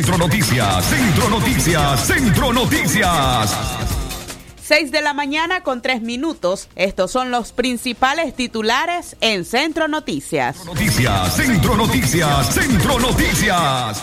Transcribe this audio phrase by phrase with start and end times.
[0.00, 3.56] Centro Noticias, Centro Noticias, Centro Noticias.
[4.62, 6.70] 6 de la mañana con 3 minutos.
[6.74, 10.64] Estos son los principales titulares en Centro Noticias.
[10.64, 14.02] Noticias, Centro Noticias, Centro Noticias.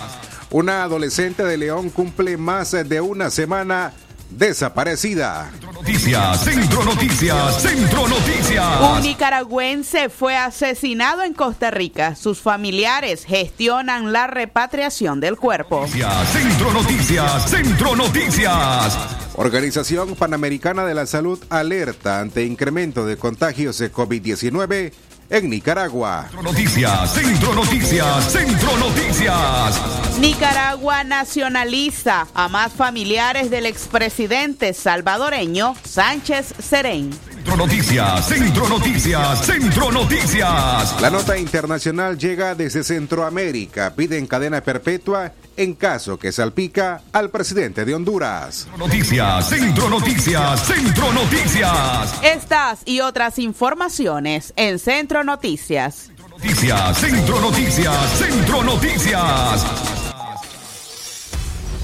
[0.52, 3.92] Una adolescente de León cumple más de una semana
[4.30, 5.52] desaparecida.
[5.74, 8.82] Noticias, Centro Noticias, Centro Noticias.
[8.82, 12.16] Un nicaragüense fue asesinado en Costa Rica.
[12.16, 15.82] Sus familiares gestionan la repatriación del cuerpo.
[15.82, 18.98] Noticias, Centro Noticias, Centro Noticias.
[19.36, 24.92] Organización Panamericana de la Salud alerta ante incremento de contagios de COVID-19
[25.30, 26.24] en Nicaragua.
[26.30, 29.82] Centro Noticias, Centro Noticias, Centro Noticias.
[30.20, 37.12] Nicaragua nacionaliza a más familiares del expresidente salvadoreño Sánchez Serén.
[37.14, 41.02] Centro Noticias, Centro Noticias, Centro Noticias.
[41.02, 43.94] La nota internacional llega desde Centroamérica.
[43.96, 48.68] Piden cadena perpetua en caso que salpica al presidente de Honduras.
[48.70, 52.20] Centro Noticias, Centro Noticias, Centro Noticias.
[52.24, 56.12] Estas y otras informaciones en Centro Noticias.
[56.30, 59.66] Noticias, Centro Noticias, Centro Noticias.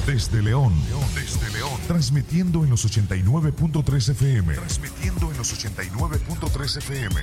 [0.05, 0.73] Desde León,
[1.15, 4.53] desde León, transmitiendo en los 89.3 FM.
[4.53, 7.15] Transmitiendo en los 89.3 FM.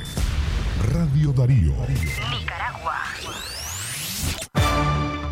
[0.92, 1.74] Radio Darío.
[1.88, 3.04] Nicaragua.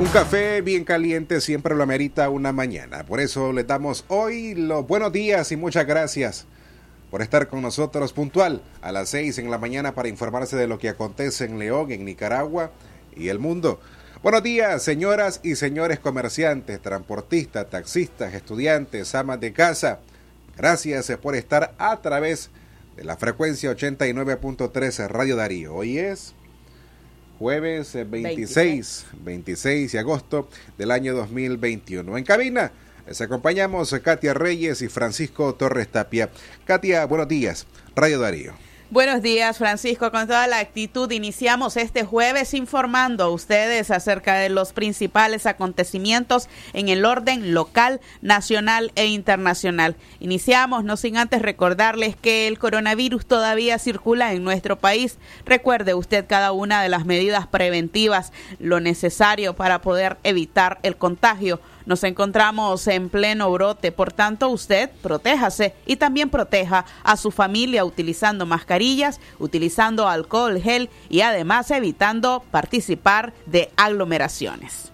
[0.00, 3.04] Un café bien caliente siempre lo amerita una mañana.
[3.04, 6.46] Por eso le damos hoy los buenos días y muchas gracias
[7.10, 10.78] por estar con nosotros puntual a las 6 en la mañana para informarse de lo
[10.78, 12.70] que acontece en León, en Nicaragua
[13.14, 13.78] y el mundo.
[14.22, 20.00] Buenos días, señoras y señores comerciantes, transportistas, taxistas, estudiantes, amas de casa.
[20.56, 22.48] Gracias por estar a través
[22.96, 25.74] de la frecuencia 89.13 Radio Darío.
[25.74, 26.32] Hoy es
[27.40, 30.46] jueves eh, 26, 26 de agosto
[30.76, 32.18] del año 2021.
[32.18, 32.70] En cabina
[33.06, 36.28] les acompañamos Katia Reyes y Francisco Torres Tapia.
[36.66, 37.66] Katia, buenos días.
[37.96, 38.52] Radio Darío.
[38.92, 40.10] Buenos días, Francisco.
[40.10, 46.48] Con toda la actitud iniciamos este jueves informando a ustedes acerca de los principales acontecimientos
[46.72, 49.94] en el orden local, nacional e internacional.
[50.18, 55.18] Iniciamos, no sin antes recordarles que el coronavirus todavía circula en nuestro país.
[55.44, 61.60] Recuerde usted cada una de las medidas preventivas, lo necesario para poder evitar el contagio.
[61.86, 67.84] Nos encontramos en pleno brote, por tanto usted protéjase y también proteja a su familia
[67.84, 68.79] utilizando mascarillas,
[69.38, 74.90] utilizando alcohol gel y además evitando participar de aglomeraciones.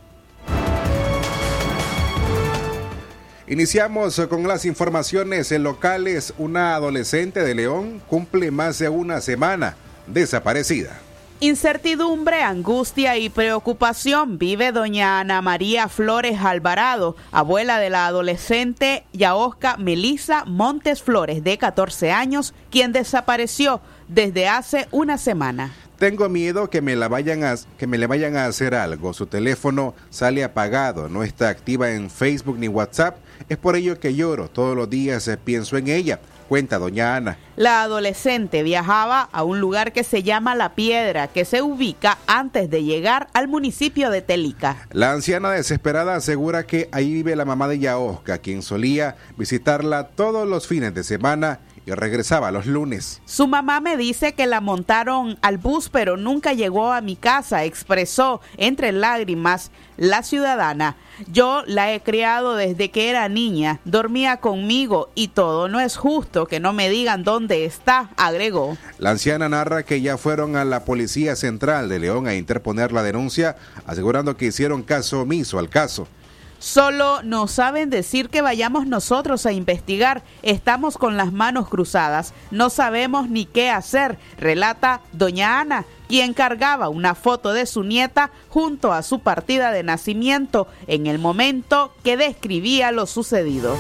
[3.49, 6.35] Iniciamos con las informaciones locales.
[6.37, 9.77] Una adolescente de León cumple más de una semana
[10.09, 11.01] desaparecida.
[11.41, 19.77] Incertidumbre, angustia y preocupación vive doña Ana María Flores Alvarado, abuela de la adolescente Yaosca
[19.77, 25.75] Melisa Montes Flores, de 14 años, quien desapareció desde hace una semana.
[25.99, 29.13] Tengo miedo que me, la vayan a, que me le vayan a hacer algo.
[29.13, 33.19] Su teléfono sale apagado, no está activa en Facebook ni WhatsApp.
[33.51, 34.49] Es por ello que lloro.
[34.49, 36.19] Todos los días eh, pienso en ella.
[36.49, 37.39] Cuenta doña Ana.
[37.57, 42.71] La adolescente viajaba a un lugar que se llama La Piedra, que se ubica antes
[42.71, 44.87] de llegar al municipio de Telica.
[44.93, 50.47] La anciana desesperada asegura que ahí vive la mamá de Yaosca, quien solía visitarla todos
[50.47, 53.23] los fines de semana y regresaba los lunes.
[53.25, 57.65] Su mamá me dice que la montaron al bus, pero nunca llegó a mi casa,
[57.65, 60.97] expresó entre lágrimas la ciudadana.
[61.29, 65.69] Yo la he criado desde que era niña, dormía conmigo y todo.
[65.69, 68.77] No es justo que no me digan dónde está, agregó.
[68.99, 73.03] La anciana narra que ya fueron a la Policía Central de León a interponer la
[73.03, 73.57] denuncia,
[73.87, 76.09] asegurando que hicieron caso omiso al caso.
[76.59, 80.23] Solo nos saben decir que vayamos nosotros a investigar.
[80.43, 82.33] Estamos con las manos cruzadas.
[82.51, 88.31] No sabemos ni qué hacer, relata doña Ana, quien cargaba una foto de su nieta
[88.49, 93.77] junto a su partida de nacimiento en el momento que describía lo sucedido.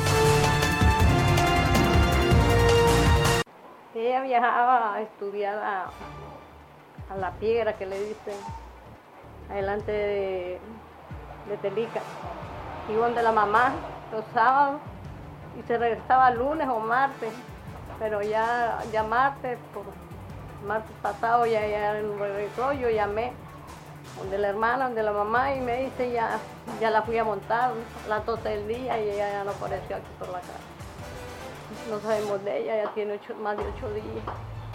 [3.95, 5.91] Ella viajaba a estudiar a,
[7.19, 8.35] la piedra que le dicen,
[9.49, 10.61] adelante de,
[11.49, 12.03] de Telica.
[12.89, 13.73] Iban de la mamá
[14.13, 14.81] los sábados
[15.59, 17.33] y se regresaba lunes o martes,
[17.99, 19.85] pero ya, ya martes, por
[20.67, 23.33] martes pasado ya, ya regresó, yo llamé
[24.19, 26.39] donde la hermana, donde la mamá y me dice ya,
[26.81, 27.73] ya la fui a montar
[28.05, 30.53] a las 12 del día y ella ya no apareció aquí por la casa.
[31.91, 34.25] No sabemos de ella, ya tiene más de ocho días.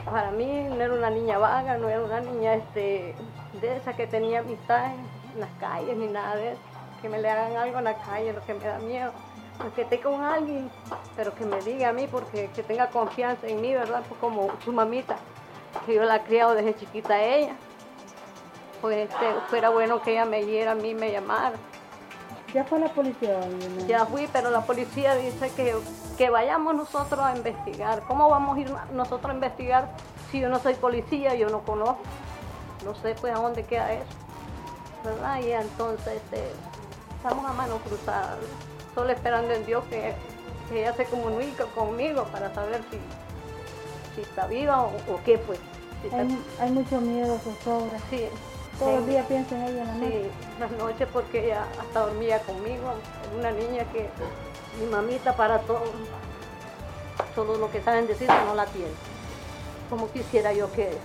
[0.06, 3.16] Para mí no era una niña vaga, no era una niña este,
[3.62, 4.92] de esa que tenía amistad
[5.34, 6.71] en las calles ni nada de eso.
[7.02, 9.12] Que me le hagan algo en la calle, lo que me da miedo.
[9.76, 10.72] Que esté con alguien,
[11.16, 14.02] pero que me diga a mí, porque que tenga confianza en mí, ¿verdad?
[14.08, 15.18] Pues como su mamita,
[15.86, 17.56] que yo la he criado desde chiquita a ella.
[18.82, 21.56] Pues este, fuera bueno que ella me diera a mí, me llamara.
[22.54, 23.40] ¿Ya fue la policía?
[23.88, 25.74] Ya fui, pero la policía dice que,
[26.18, 28.04] que vayamos nosotros a investigar.
[28.08, 29.90] ¿Cómo vamos a ir nosotros a investigar
[30.32, 32.02] si yo no soy policía, yo no conozco?
[32.84, 34.06] No sé pues a dónde queda eso.
[35.04, 35.40] ¿Verdad?
[35.42, 36.52] Y entonces este,
[37.24, 38.36] estamos a mano cruzada,
[38.96, 40.16] solo esperando en Dios que,
[40.74, 42.98] ella se comunique conmigo para saber si,
[44.16, 45.58] si está viva o, qué fue.
[46.60, 48.00] hay, mucho miedo, zozobra.
[48.10, 48.28] Sí.
[48.80, 50.22] Todos los días piensa en ella en la noche.
[50.24, 52.94] Sí, las noches porque ella hasta dormía conmigo.
[53.38, 54.10] Una niña que
[54.80, 55.84] mi mamita para todo,
[57.36, 58.94] todo lo que saben decir no la tiene.
[59.90, 60.98] Como quisiera yo que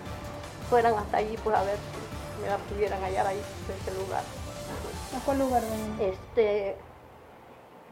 [0.70, 4.22] fueran hasta allí, pues a ver si me la pudieran hallar ahí, en ese lugar.
[5.14, 5.62] ¿A cuál lugar
[6.00, 6.76] Este,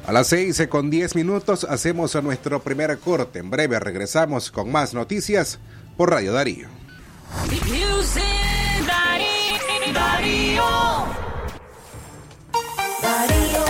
[0.07, 3.41] A las seis con diez minutos hacemos nuestro primer corte.
[3.41, 5.59] En breve regresamos con más noticias
[5.97, 6.33] por Radio.
[6.33, 6.69] Darío.
[9.93, 10.65] Darío,
[13.03, 13.65] Darío,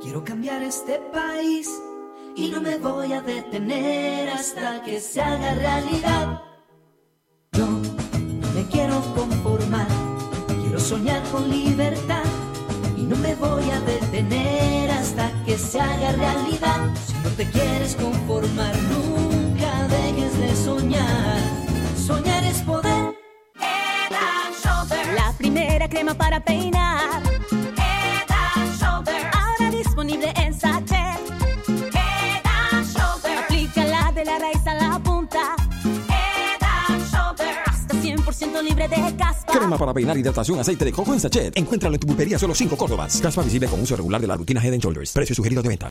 [0.00, 1.68] quiero cambiar este país
[2.36, 6.42] y no me voy a detener hasta que se haga realidad.
[7.52, 9.88] Yo no me quiero conformar,
[10.62, 12.24] quiero soñar con libertad
[12.96, 16.94] y no me voy a detener hasta que se haga realidad.
[17.06, 21.38] Si no te quieres conformar, nunca dejes de soñar.
[21.96, 23.14] Soñar es poder.
[25.14, 27.39] La primera crema para peinar
[38.62, 39.52] libre de caspa.
[39.52, 41.56] Crema para peinar, hidratación, aceite de coco en sachet.
[41.56, 43.20] Encuéntralo en tu pulpería solo 5 Córdobas.
[43.20, 45.12] Caspa visible con uso regular de la rutina Head Shoulders.
[45.12, 45.90] Precio sugerido de venta.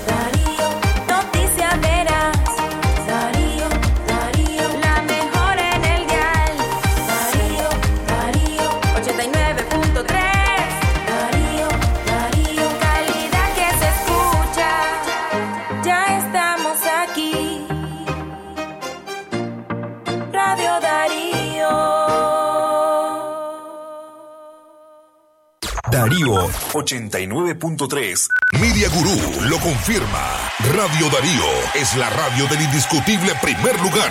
[25.91, 28.27] Darío 89.3.
[28.61, 30.49] Media Gurú lo confirma.
[30.73, 31.43] Radio Darío
[31.75, 34.09] es la radio del indiscutible primer lugar.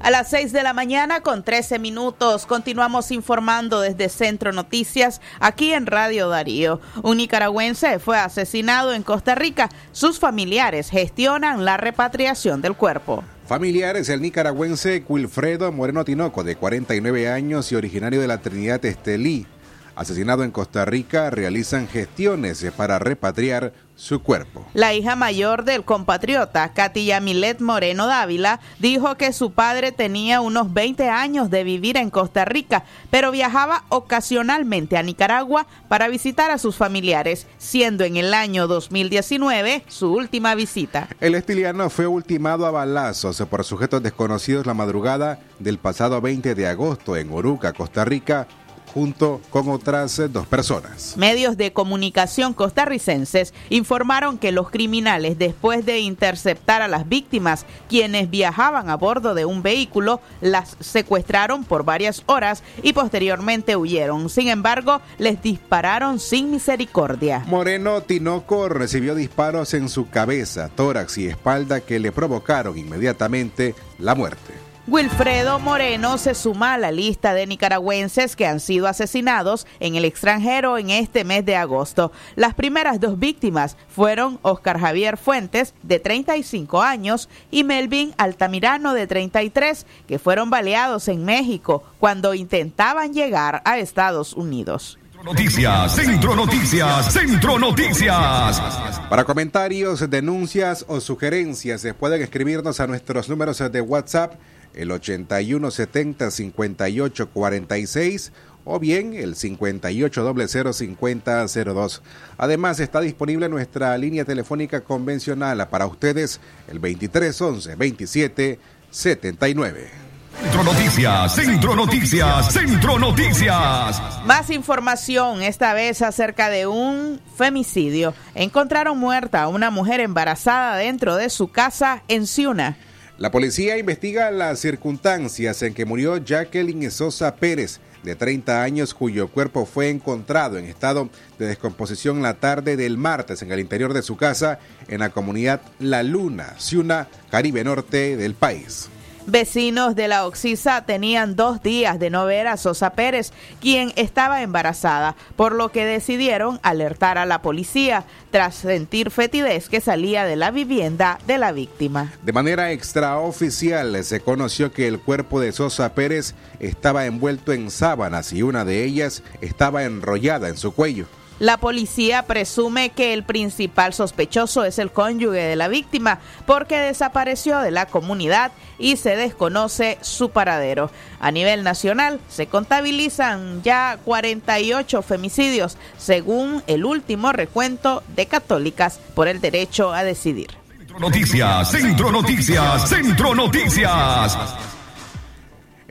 [0.00, 5.74] A las 6 de la mañana con 13 minutos continuamos informando desde Centro Noticias aquí
[5.74, 6.80] en Radio Darío.
[7.02, 9.68] Un nicaragüense fue asesinado en Costa Rica.
[9.92, 13.24] Sus familiares gestionan la repatriación del cuerpo.
[13.46, 19.46] Familiares del nicaragüense Wilfredo Moreno Tinoco, de 49 años y originario de la Trinidad Estelí,
[19.94, 24.66] asesinado en Costa Rica, realizan gestiones para repatriar su cuerpo.
[24.74, 30.72] La hija mayor del compatriota, Katia Milet Moreno Dávila, dijo que su padre tenía unos
[30.72, 36.58] 20 años de vivir en Costa Rica, pero viajaba ocasionalmente a Nicaragua para visitar a
[36.58, 41.08] sus familiares, siendo en el año 2019 su última visita.
[41.20, 46.66] El estiliano fue ultimado a balazos por sujetos desconocidos la madrugada del pasado 20 de
[46.66, 48.48] agosto en Oruca, Costa Rica,
[48.92, 51.16] junto con otras dos personas.
[51.16, 58.30] Medios de comunicación costarricenses informaron que los criminales, después de interceptar a las víctimas, quienes
[58.30, 64.28] viajaban a bordo de un vehículo, las secuestraron por varias horas y posteriormente huyeron.
[64.28, 67.44] Sin embargo, les dispararon sin misericordia.
[67.46, 74.14] Moreno Tinoco recibió disparos en su cabeza, tórax y espalda que le provocaron inmediatamente la
[74.14, 74.63] muerte.
[74.86, 80.04] Wilfredo Moreno se suma a la lista de nicaragüenses que han sido asesinados en el
[80.04, 82.12] extranjero en este mes de agosto.
[82.36, 89.06] Las primeras dos víctimas fueron Oscar Javier Fuentes, de 35 años, y Melvin Altamirano, de
[89.06, 94.98] 33, que fueron baleados en México cuando intentaban llegar a Estados Unidos.
[95.24, 98.60] Noticias, Centro Noticias, Centro Noticias.
[99.08, 104.34] Para comentarios, denuncias o sugerencias, pueden escribirnos a nuestros números de WhatsApp
[104.74, 108.32] el 8170 5846
[108.64, 112.00] o bien el 58005002.
[112.38, 120.04] Además está disponible nuestra línea telefónica convencional para ustedes el 2311 2779.
[120.40, 124.02] Centro Noticias, Centro Noticias, Centro Noticias.
[124.26, 128.14] Más información, esta vez acerca de un femicidio.
[128.34, 132.76] Encontraron muerta a una mujer embarazada dentro de su casa en Ciuna.
[133.16, 139.28] La policía investiga las circunstancias en que murió Jacqueline Sosa Pérez, de 30 años, cuyo
[139.28, 144.02] cuerpo fue encontrado en estado de descomposición la tarde del martes en el interior de
[144.02, 148.90] su casa en la comunidad La Luna, Ciuna, Caribe Norte del país.
[149.26, 154.42] Vecinos de la Oxisa tenían dos días de no ver a Sosa Pérez, quien estaba
[154.42, 160.36] embarazada, por lo que decidieron alertar a la policía tras sentir fetidez que salía de
[160.36, 162.12] la vivienda de la víctima.
[162.22, 168.32] De manera extraoficial se conoció que el cuerpo de Sosa Pérez estaba envuelto en sábanas
[168.32, 171.06] y una de ellas estaba enrollada en su cuello.
[171.40, 177.58] La policía presume que el principal sospechoso es el cónyuge de la víctima porque desapareció
[177.58, 180.90] de la comunidad y se desconoce su paradero.
[181.18, 189.26] A nivel nacional se contabilizan ya 48 femicidios según el último recuento de católicas por
[189.26, 190.50] el derecho a decidir.
[190.78, 194.38] Centro Noticias, Centro Noticias, Centro Noticias.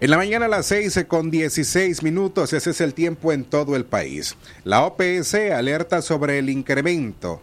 [0.03, 3.77] En la mañana a las 6 con 16 minutos, ese es el tiempo en todo
[3.77, 4.35] el país.
[4.65, 7.41] La OPS alerta sobre el incremento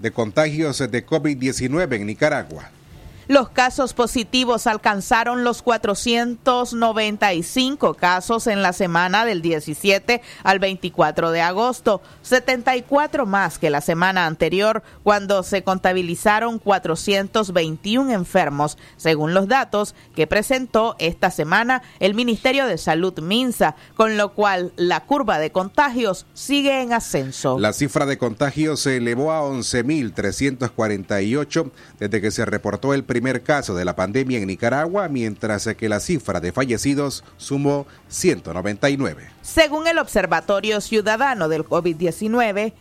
[0.00, 2.72] de contagios de COVID-19 en Nicaragua.
[3.28, 11.42] Los casos positivos alcanzaron los 495 casos en la semana del 17 al 24 de
[11.42, 19.94] agosto, 74 más que la semana anterior, cuando se contabilizaron 421 enfermos, según los datos
[20.16, 25.52] que presentó esta semana el Ministerio de Salud Minsa, con lo cual la curva de
[25.52, 27.58] contagios sigue en ascenso.
[27.58, 33.74] La cifra de contagios se elevó a 11.348 desde que se reportó el primer caso
[33.74, 39.28] de la pandemia en Nicaragua, mientras que la cifra de fallecidos sumó 199.
[39.42, 42.72] Según el Observatorio Ciudadano del COVID-19,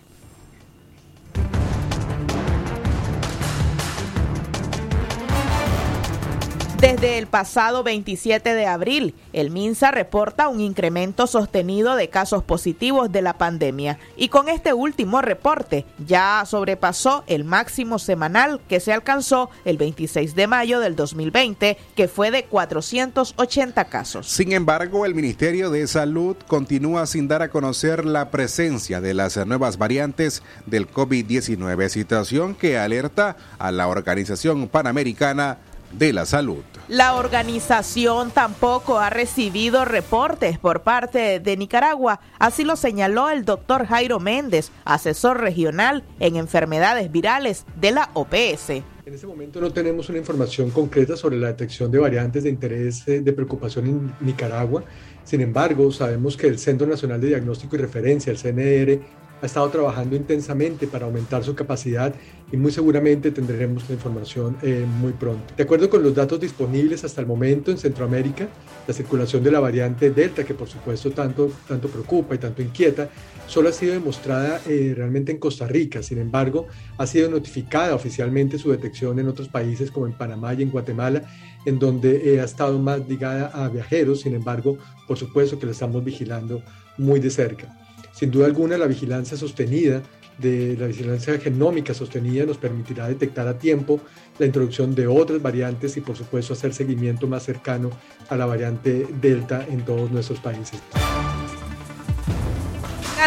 [6.79, 13.12] Desde el pasado 27 de abril, el MINSA reporta un incremento sostenido de casos positivos
[13.12, 18.93] de la pandemia y con este último reporte ya sobrepasó el máximo semanal que se
[18.93, 24.27] alcanzó el 26 de mayo del 2020, que fue de 480 casos.
[24.27, 29.36] Sin embargo, el Ministerio de Salud continúa sin dar a conocer la presencia de las
[29.48, 35.57] nuevas variantes del COVID-19, situación que alerta a la Organización Panamericana
[35.91, 36.63] de la Salud.
[36.88, 43.86] La organización tampoco ha recibido reportes por parte de Nicaragua, así lo señaló el doctor
[43.86, 48.70] Jairo Méndez, asesor regional en enfermedades virales de la OPS.
[49.08, 53.08] En este momento no tenemos una información concreta sobre la detección de variantes de interés
[53.08, 54.84] eh, de preocupación en Nicaragua.
[55.24, 59.00] Sin embargo, sabemos que el Centro Nacional de Diagnóstico y Referencia, el CNR,
[59.41, 62.13] ha estado trabajando intensamente para aumentar su capacidad
[62.51, 65.53] y muy seguramente tendremos la información eh, muy pronto.
[65.56, 68.48] De acuerdo con los datos disponibles hasta el momento en Centroamérica,
[68.88, 73.10] la circulación de la variante Delta, que por supuesto tanto, tanto preocupa y tanto inquieta,
[73.48, 76.01] solo ha sido demostrada eh, realmente en Costa Rica.
[76.01, 76.67] Sin embargo,
[76.98, 81.24] ha sido notificada oficialmente su detección en otros países como en Panamá y en Guatemala,
[81.65, 84.22] en donde eh, ha estado más ligada a viajeros.
[84.22, 84.77] Sin embargo,
[85.08, 86.63] por supuesto que la estamos vigilando
[86.98, 87.87] muy de cerca.
[88.18, 90.02] Sin duda alguna, la vigilancia sostenida
[90.40, 94.00] de la vigilancia genómica sostenida nos permitirá detectar a tiempo
[94.40, 97.92] la introducción de otras variantes y por supuesto hacer seguimiento más cercano
[98.30, 100.80] a la variante Delta en todos nuestros países.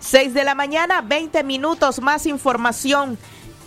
[0.00, 3.16] 6 de la mañana, 20 minutos más información.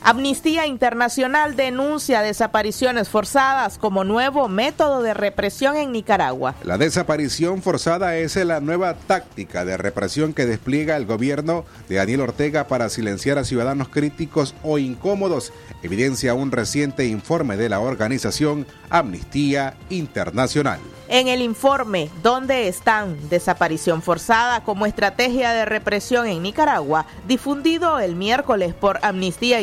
[0.03, 6.55] Amnistía Internacional denuncia desapariciones forzadas como nuevo método de represión en Nicaragua.
[6.63, 12.21] La desaparición forzada es la nueva táctica de represión que despliega el gobierno de Daniel
[12.21, 15.51] Ortega para silenciar a ciudadanos críticos o incómodos,
[15.83, 20.79] evidencia un reciente informe de la organización Amnistía Internacional.
[21.09, 23.29] En el informe ¿Dónde están?
[23.29, 29.61] Desaparición forzada como estrategia de represión en Nicaragua, difundido el miércoles por Amnistía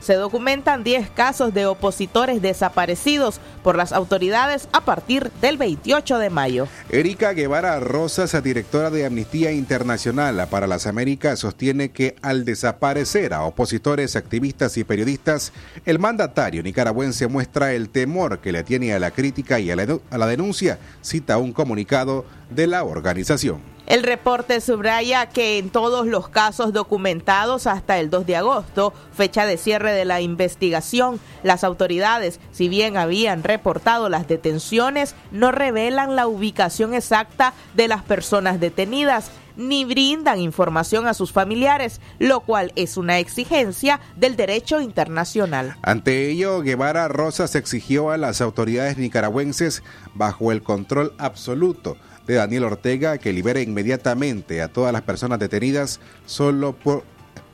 [0.00, 6.30] Se documentan 10 casos de opositores desaparecidos por las autoridades a partir del 28 de
[6.30, 6.68] mayo.
[6.90, 13.42] Erika Guevara Rosas, directora de Amnistía Internacional para las Américas, sostiene que al desaparecer a
[13.42, 15.52] opositores, activistas y periodistas,
[15.84, 20.26] el mandatario nicaragüense muestra el temor que le tiene a la crítica y a la
[20.26, 23.79] denuncia, cita un comunicado de la organización.
[23.90, 29.46] El reporte subraya que en todos los casos documentados hasta el 2 de agosto, fecha
[29.46, 36.14] de cierre de la investigación, las autoridades, si bien habían reportado las detenciones, no revelan
[36.14, 42.72] la ubicación exacta de las personas detenidas ni brindan información a sus familiares, lo cual
[42.76, 45.74] es una exigencia del derecho internacional.
[45.82, 49.82] Ante ello, Guevara Rosas exigió a las autoridades nicaragüenses,
[50.14, 51.96] bajo el control absoluto
[52.30, 57.04] de Daniel Ortega, que libere inmediatamente a todas las personas detenidas solo por,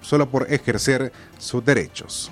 [0.02, 2.30] solo por ejercer sus derechos.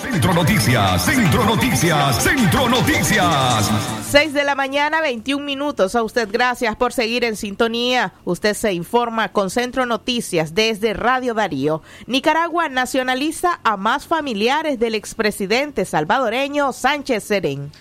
[0.00, 3.70] Centro Noticias, Centro Noticias, Centro Noticias.
[4.10, 5.96] 6 de la mañana, 21 minutos.
[5.96, 8.12] A usted gracias por seguir en sintonía.
[8.24, 11.82] Usted se informa con Centro Noticias desde Radio Darío.
[12.06, 17.72] Nicaragua nacionaliza a más familiares del expresidente salvadoreño Sánchez Serén.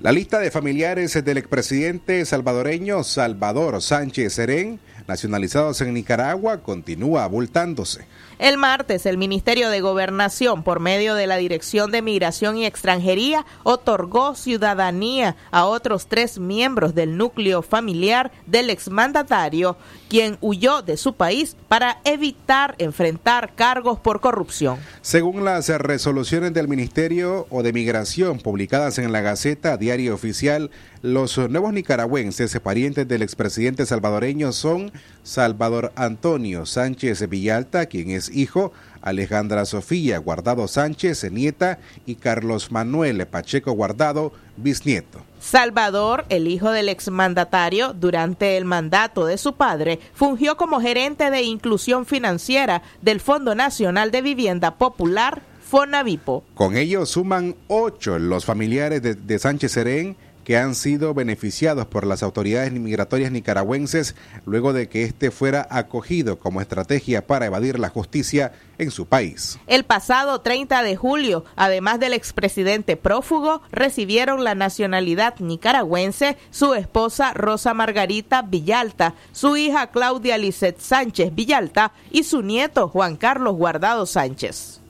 [0.00, 8.04] La lista de familiares del expresidente salvadoreño Salvador Sánchez Serén, nacionalizados en Nicaragua, continúa abultándose.
[8.38, 13.46] El martes, el Ministerio de Gobernación, por medio de la Dirección de Migración y Extranjería,
[13.62, 19.76] otorgó ciudadanía a otros tres miembros del núcleo familiar del exmandatario,
[20.08, 24.78] quien huyó de su país para evitar enfrentar cargos por corrupción.
[25.00, 30.70] Según las resoluciones del Ministerio o de Migración publicadas en la Gaceta Diario Oficial,
[31.02, 34.92] los nuevos nicaragüenses parientes del expresidente salvadoreño son
[35.24, 43.26] Salvador Antonio Sánchez Villalta, quien es hijo, Alejandra Sofía Guardado Sánchez, nieta, y Carlos Manuel
[43.26, 45.20] Pacheco Guardado, bisnieto.
[45.40, 51.42] Salvador, el hijo del exmandatario, durante el mandato de su padre, fungió como gerente de
[51.42, 56.44] inclusión financiera del Fondo Nacional de Vivienda Popular, Fonavipo.
[56.54, 62.06] Con ello suman ocho los familiares de, de Sánchez Serén que han sido beneficiados por
[62.06, 67.88] las autoridades migratorias nicaragüenses luego de que este fuera acogido como estrategia para evadir la
[67.88, 69.58] justicia en su país.
[69.66, 77.32] El pasado 30 de julio, además del expresidente prófugo, recibieron la nacionalidad nicaragüense su esposa
[77.34, 84.06] Rosa Margarita Villalta, su hija Claudia Lisset Sánchez Villalta y su nieto Juan Carlos Guardado
[84.06, 84.83] Sánchez.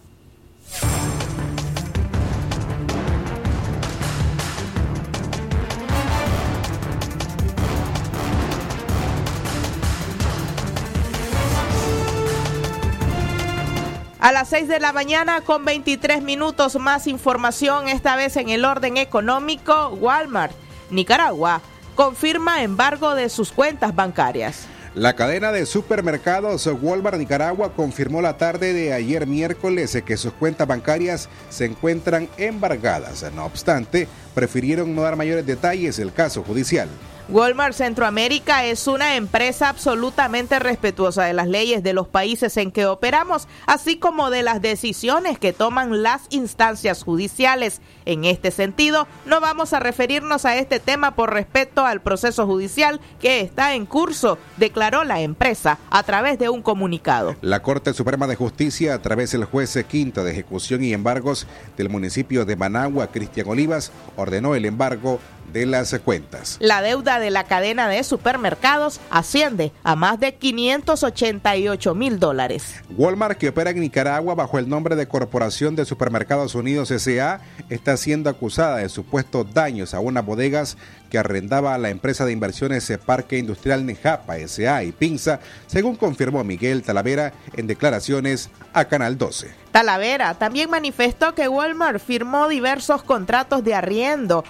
[14.24, 18.64] A las 6 de la mañana con 23 minutos más información, esta vez en el
[18.64, 20.54] orden económico, Walmart,
[20.88, 21.60] Nicaragua,
[21.94, 24.64] confirma embargo de sus cuentas bancarias.
[24.94, 30.66] La cadena de supermercados Walmart Nicaragua confirmó la tarde de ayer miércoles que sus cuentas
[30.66, 33.30] bancarias se encuentran embargadas.
[33.34, 36.88] No obstante, prefirieron no dar mayores detalles del caso judicial.
[37.30, 42.84] Walmart Centroamérica es una empresa absolutamente respetuosa de las leyes de los países en que
[42.84, 47.80] operamos, así como de las decisiones que toman las instancias judiciales.
[48.04, 53.00] En este sentido, no vamos a referirnos a este tema por respeto al proceso judicial
[53.20, 57.36] que está en curso, declaró la empresa a través de un comunicado.
[57.40, 61.46] La Corte Suprema de Justicia, a través del juez quinto de ejecución y embargos
[61.78, 65.20] del municipio de Managua, Cristian Olivas, ordenó el embargo
[65.52, 66.56] de las cuentas.
[66.60, 72.76] La deuda de la cadena de supermercados asciende a más de 588 mil dólares.
[72.96, 77.96] Walmart, que opera en Nicaragua bajo el nombre de Corporación de Supermercados Unidos S.A., está
[77.96, 80.76] siendo acusada de supuestos daños a unas bodegas
[81.10, 84.82] que arrendaba a la empresa de inversiones Parque Industrial Nejapa S.A.
[84.82, 89.48] y Pinza, según confirmó Miguel Talavera en declaraciones a Canal 12.
[89.70, 94.44] Talavera también manifestó que Walmart firmó diversos contratos de arriendo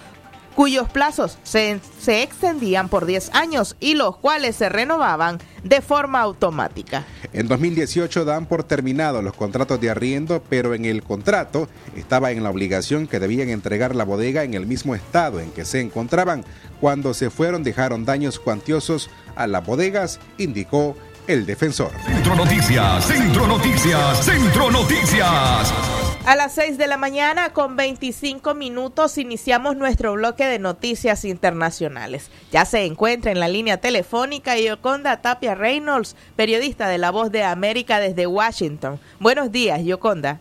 [0.55, 6.21] cuyos plazos se, se, extendían por 10 años y los cuales se renovaban de forma
[6.21, 7.05] automática.
[7.33, 12.43] En 2018 dan por terminado los contratos de arriendo, pero en el contrato estaba en
[12.43, 16.45] la obligación que debían entregar la bodega en el mismo estado en que se encontraban.
[16.79, 20.95] Cuando se fueron dejaron daños cuantiosos a las bodegas, indicó
[21.27, 21.91] el defensor.
[22.05, 26.04] Centro Noticias, Centro Noticias, Centro Noticias.
[26.25, 32.31] A las 6 de la mañana con 25 minutos iniciamos nuestro bloque de noticias internacionales.
[32.49, 37.43] Ya se encuentra en la línea telefónica Yoconda Tapia Reynolds, periodista de La Voz de
[37.43, 38.99] América desde Washington.
[39.19, 40.39] Buenos días, Yoconda.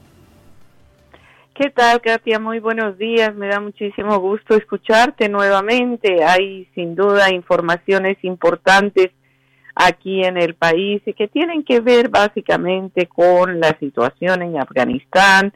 [1.52, 2.38] ¿Qué tal, Katia?
[2.38, 3.34] Muy buenos días.
[3.34, 6.24] Me da muchísimo gusto escucharte nuevamente.
[6.24, 9.10] Hay sin duda informaciones importantes
[9.74, 15.52] aquí en el país que tienen que ver básicamente con la situación en Afganistán,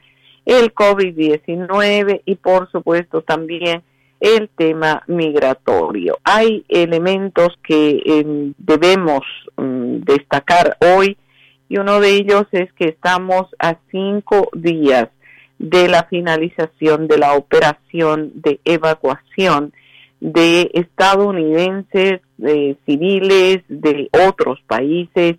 [0.49, 3.83] el COVID-19 y por supuesto también
[4.19, 6.19] el tema migratorio.
[6.25, 9.21] Hay elementos que em, debemos
[9.59, 11.19] mm, destacar hoy
[11.69, 15.11] y uno de ellos es que estamos a cinco días
[15.59, 19.75] de la finalización de la operación de evacuación
[20.21, 25.37] de estadounidenses, de civiles de otros países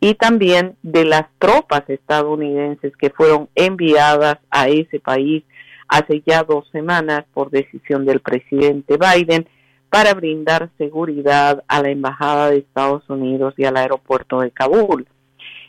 [0.00, 5.44] y también de las tropas estadounidenses que fueron enviadas a ese país
[5.88, 9.48] hace ya dos semanas por decisión del presidente Biden
[9.88, 15.06] para brindar seguridad a la Embajada de Estados Unidos y al aeropuerto de Kabul.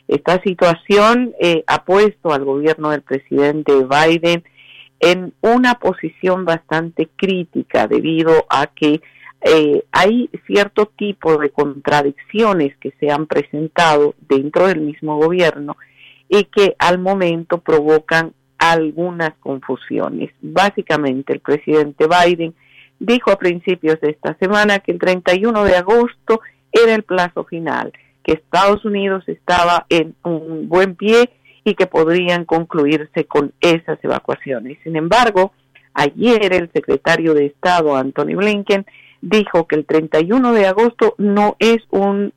[0.08, 4.42] Esta situación eh, ha puesto al gobierno del presidente Biden
[5.00, 9.00] en una posición bastante crítica debido a que
[9.40, 15.76] eh, hay cierto tipo de contradicciones que se han presentado dentro del mismo gobierno
[16.28, 20.30] y que al momento provocan algunas confusiones.
[20.42, 22.54] Básicamente, el presidente Biden
[22.98, 26.40] dijo a principios de esta semana que el 31 de agosto
[26.72, 27.92] era el plazo final,
[28.24, 31.30] que Estados Unidos estaba en un buen pie
[31.64, 34.78] y que podrían concluirse con esas evacuaciones.
[34.82, 35.52] Sin embargo,
[35.94, 38.84] ayer el secretario de Estado, Anthony Blinken,
[39.20, 42.32] dijo que el 31 de agosto no es un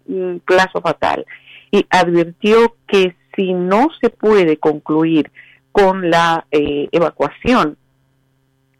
[0.45, 1.25] plazo fatal
[1.71, 5.31] y advirtió que si no se puede concluir
[5.71, 7.77] con la eh, evacuación,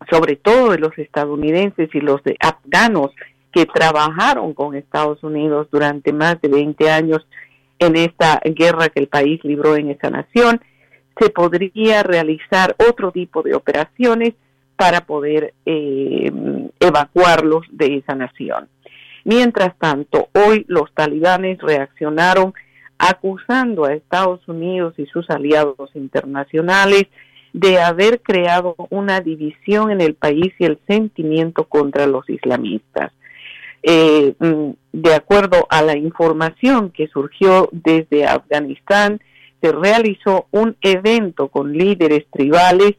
[0.10, 3.12] sobre todo de los estadounidenses y los de afganos
[3.54, 7.26] que trabajaron con Estados Unidos durante más de 20 años
[7.80, 10.62] en esta guerra que el país libró en esa nación,
[11.20, 14.34] se podría realizar otro tipo de operaciones
[14.82, 16.32] para poder eh,
[16.80, 18.68] evacuarlos de esa nación.
[19.26, 22.56] Mientras tanto, hoy los talibanes reaccionaron
[22.98, 27.04] acusando a Estados Unidos y sus aliados internacionales
[27.54, 33.12] de haber creado una división en el país y el sentimiento contra los islamistas.
[33.84, 39.22] Eh, mm, de acuerdo a la información que surgió desde Afganistán,
[39.62, 42.96] se realizó un evento con líderes tribales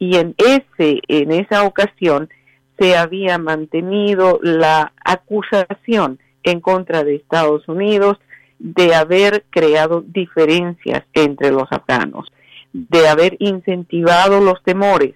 [0.00, 2.28] y en ese en esa ocasión
[2.76, 8.18] se había mantenido la acusación en contra de Estados Unidos
[8.58, 12.32] de haber creado diferencias entre los afganos,
[12.72, 15.14] de haber incentivado los temores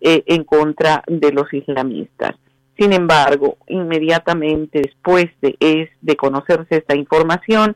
[0.00, 2.36] eh, en contra de los islamistas.
[2.78, 7.74] Sin embargo, inmediatamente después de, conocerse esta información,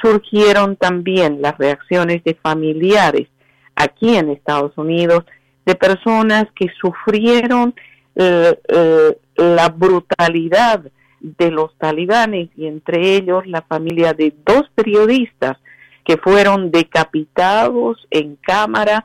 [0.00, 3.26] surgieron también las reacciones de familiares
[3.74, 5.24] aquí en Estados Unidos
[5.66, 7.74] de personas que sufrieron
[8.14, 10.82] eh, eh, la brutalidad
[11.20, 15.58] de los talibanes y entre ellos la familia de dos periodistas
[16.04, 19.04] que fueron decapitados en cámara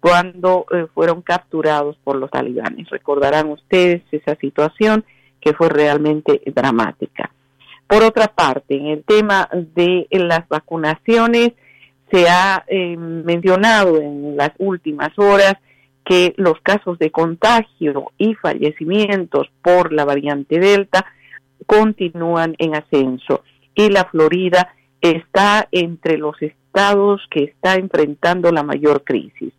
[0.00, 2.88] cuando eh, fueron capturados por los talibanes.
[2.88, 5.04] Recordarán ustedes esa situación
[5.40, 7.30] que fue realmente dramática.
[7.86, 11.52] Por otra parte, en el tema de las vacunaciones,
[12.10, 15.54] se ha eh, mencionado en las últimas horas
[16.04, 21.06] que los casos de contagio y fallecimientos por la variante Delta
[21.66, 23.42] continúan en ascenso
[23.74, 29.52] y la Florida está entre los estados que está enfrentando la mayor crisis.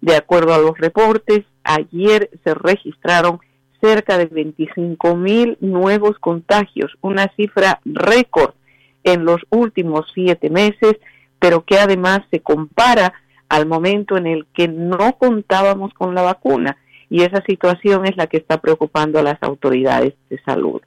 [0.00, 3.40] De acuerdo a los reportes, ayer se registraron
[3.80, 8.54] cerca de 25 mil nuevos contagios, una cifra récord
[9.04, 10.94] en los últimos siete meses,
[11.38, 13.12] pero que además se compara
[13.48, 16.76] al momento en el que no contábamos con la vacuna.
[17.08, 20.82] Y esa situación es la que está preocupando a las autoridades de salud.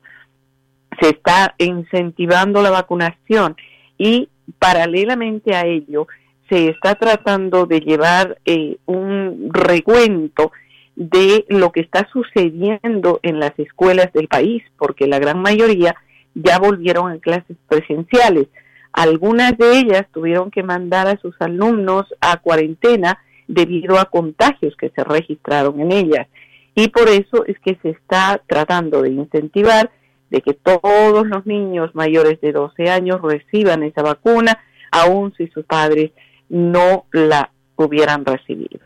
[1.00, 3.56] Se está incentivando la vacunación
[3.98, 6.08] y paralelamente a ello
[6.50, 10.52] se está tratando de llevar eh, un recuento
[10.96, 15.96] de lo que está sucediendo en las escuelas del país, porque la gran mayoría
[16.34, 18.48] ya volvieron a clases presenciales.
[18.94, 24.90] Algunas de ellas tuvieron que mandar a sus alumnos a cuarentena debido a contagios que
[24.90, 26.28] se registraron en ellas.
[26.76, 29.92] Y por eso es que se está tratando de incentivar
[30.30, 34.60] de que todos los niños mayores de 12 años reciban esa vacuna,
[34.92, 36.12] aun si sus padres
[36.48, 38.80] no la hubieran recibido.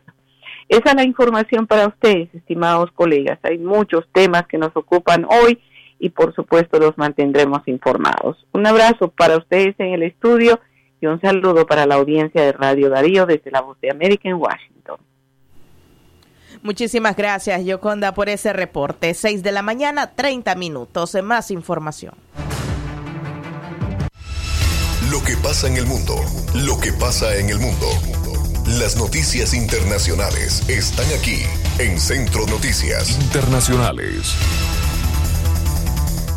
[0.69, 3.37] Esa es la información para ustedes, estimados colegas.
[3.43, 5.59] Hay muchos temas que nos ocupan hoy
[6.03, 8.35] y por supuesto los mantendremos informados.
[8.51, 10.59] Un abrazo para ustedes en el estudio
[10.99, 14.35] y un saludo para la audiencia de Radio Darío desde la Voz de América en
[14.35, 14.97] Washington.
[16.61, 19.13] Muchísimas gracias, Yoconda, por ese reporte.
[19.13, 21.15] 6 de la mañana, 30 minutos.
[21.23, 22.15] Más información.
[25.09, 26.15] Lo que pasa en el mundo.
[26.65, 27.87] Lo que pasa en el mundo.
[28.77, 31.43] Las noticias internacionales están aquí
[31.79, 34.35] en Centro Noticias Internacionales.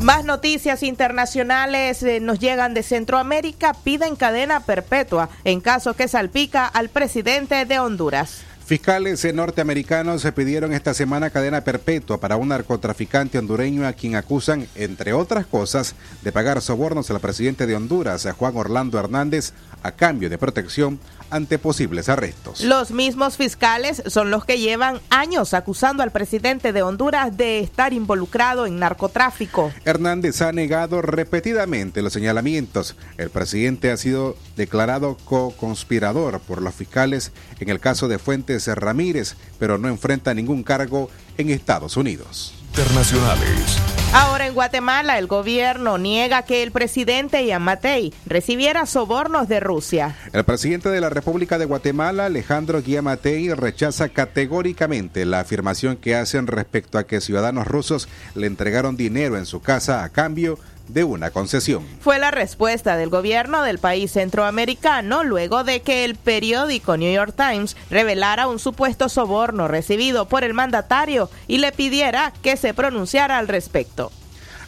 [0.00, 3.72] Más noticias internacionales eh, nos llegan de Centroamérica.
[3.72, 8.42] Piden cadena perpetua en caso que salpica al presidente de Honduras.
[8.66, 14.66] Fiscales norteamericanos se pidieron esta semana cadena perpetua para un narcotraficante hondureño a quien acusan,
[14.74, 19.52] entre otras cosas, de pagar sobornos al presidente de Honduras, a Juan Orlando Hernández,
[19.85, 20.98] a cambio de protección
[21.30, 22.60] ante posibles arrestos.
[22.60, 27.92] Los mismos fiscales son los que llevan años acusando al presidente de Honduras de estar
[27.92, 29.72] involucrado en narcotráfico.
[29.84, 32.96] Hernández ha negado repetidamente los señalamientos.
[33.18, 39.36] El presidente ha sido declarado co-conspirador por los fiscales en el caso de Fuentes Ramírez,
[39.58, 42.54] pero no enfrenta ningún cargo en Estados Unidos.
[42.68, 43.95] Internacionales.
[44.12, 50.16] Ahora en Guatemala el gobierno niega que el presidente Yamatei recibiera sobornos de Rusia.
[50.33, 56.47] El presidente de la República de Guatemala, Alejandro Yamatei, rechaza categóricamente la afirmación que hacen
[56.47, 61.31] respecto a que ciudadanos rusos le entregaron dinero en su casa a cambio de una
[61.31, 61.85] concesión.
[62.01, 67.35] Fue la respuesta del gobierno del país centroamericano luego de que el periódico New York
[67.37, 73.38] Times revelara un supuesto soborno recibido por el mandatario y le pidiera que se pronunciara
[73.38, 74.12] al respecto.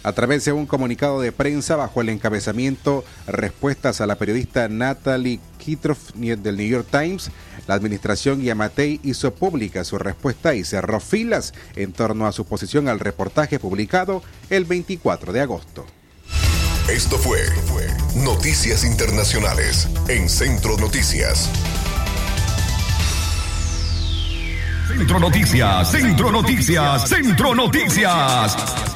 [0.04, 5.40] A través de un comunicado de prensa bajo el encabezamiento Respuestas a la periodista Natalie
[5.58, 7.30] Kitroff del New York Times,
[7.66, 12.88] la administración Yamatei hizo pública su respuesta y cerró filas en torno a su posición
[12.88, 15.84] al reportaje publicado el 24 de agosto.
[16.90, 17.38] Esto fue
[18.14, 21.50] Noticias Internacionales en Centro Noticias.
[24.88, 28.87] Centro Noticias, Centro Noticias, Centro Noticias.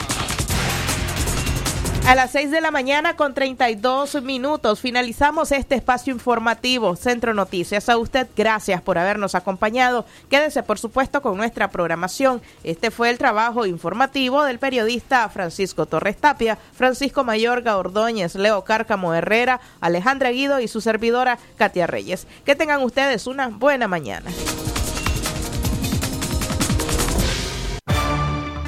[2.06, 7.88] A las 6 de la mañana con 32 minutos finalizamos este espacio informativo Centro Noticias.
[7.88, 10.04] A usted gracias por habernos acompañado.
[10.28, 12.42] Quédese por supuesto con nuestra programación.
[12.64, 19.14] Este fue el trabajo informativo del periodista Francisco Torres Tapia, Francisco Mayorga Ordóñez, Leo Cárcamo
[19.14, 22.26] Herrera, Alejandra Guido y su servidora Katia Reyes.
[22.44, 24.30] Que tengan ustedes una buena mañana.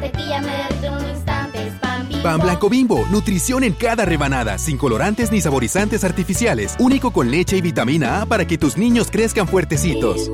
[0.00, 1.66] mantequilla me derrito en un instante.
[1.66, 2.22] Es pan Bimbo.
[2.22, 7.56] Pan blanco bimbo, nutrición en cada rebanada, sin colorantes ni saborizantes artificiales, único con leche
[7.56, 10.30] y vitamina A para que tus niños crezcan fuertecitos.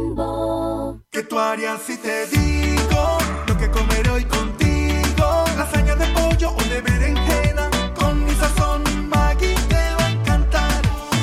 [1.11, 5.45] ¿Qué tú harías si te digo lo que comeré hoy contigo?
[5.57, 10.83] Lasaña de pollo o de berenjena con mi sazón Maggi te va a encantar.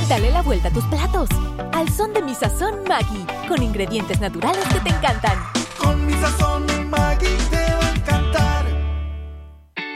[0.10, 1.30] Dale la vuelta a tus platos.
[1.72, 5.38] Al son de mi sazón Maggi, con ingredientes naturales que te encantan.
[5.78, 6.53] Con mi sazón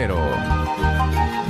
[0.00, 1.40] cero.